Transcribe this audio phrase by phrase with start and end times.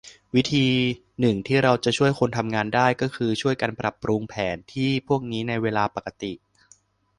[0.35, 0.67] วิธี
[1.19, 6.33] หนึ่งที่เราจะช่วยคนทำงานได้ ก็คือช่วยกันปรับปรุงแผนที่พวกนี้ในเวลาปกติ